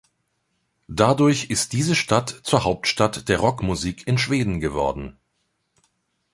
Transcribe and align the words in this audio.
Dadurch 0.87 1.51
ist 1.51 1.73
diese 1.73 1.93
Stadt 1.93 2.29
zur 2.41 2.63
Hauptstadt 2.63 3.29
der 3.29 3.37
Rock-Musik 3.37 4.07
in 4.07 4.17
Schweden 4.17 4.59
geworden! 4.59 5.19